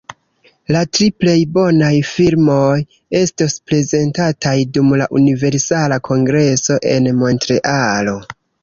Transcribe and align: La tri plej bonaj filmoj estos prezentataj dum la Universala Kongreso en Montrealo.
La 0.75 0.79
tri 0.97 1.09
plej 1.23 1.35
bonaj 1.57 1.91
filmoj 2.13 2.71
estos 3.21 3.59
prezentataj 3.69 4.57
dum 4.79 4.93
la 5.03 5.13
Universala 5.23 6.03
Kongreso 6.11 6.83
en 6.97 7.17
Montrealo. 7.23 8.23